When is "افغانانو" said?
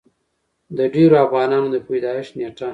1.25-1.67